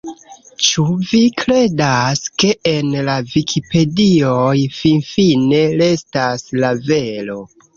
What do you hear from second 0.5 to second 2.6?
Ĉu vi kredas, ke